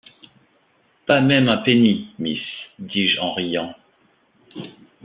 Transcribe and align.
Pas 1.05 1.21
même 1.21 1.47
un 1.47 1.57
penny, 1.57 2.09
miss, 2.17 2.41
dis-je 2.79 3.19
en 3.19 3.35
riant. 3.35 3.75